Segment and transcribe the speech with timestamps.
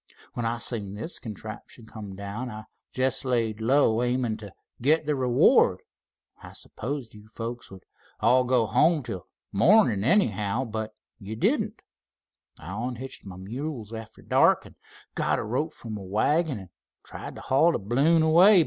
[0.33, 4.49] When I seen this contraption come down, I just laid low, aimin' t'
[4.81, 5.81] git th' reward.
[6.41, 7.85] I s'posed you folks would
[8.19, 10.65] all go home until mornin' anyhow.
[10.65, 11.83] But ye didn't.
[12.57, 14.75] I onhitched my mules arter dark, an'
[15.13, 16.69] got a rope from my wagon, an'
[17.03, 18.59] tried t' haul th' balloon away.